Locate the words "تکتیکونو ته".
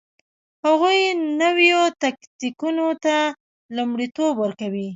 2.03-3.15